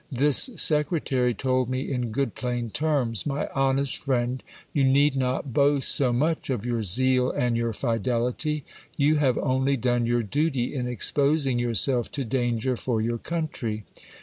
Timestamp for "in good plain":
1.91-2.71